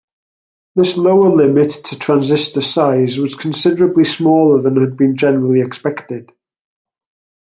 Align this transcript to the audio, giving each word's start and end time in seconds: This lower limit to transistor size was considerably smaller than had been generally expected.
This 0.75 0.97
lower 0.97 1.29
limit 1.29 1.69
to 1.69 1.95
transistor 1.99 2.59
size 2.61 3.19
was 3.19 3.35
considerably 3.35 4.03
smaller 4.03 4.59
than 4.59 4.77
had 4.81 4.97
been 4.97 5.15
generally 5.15 5.61
expected. 5.61 6.31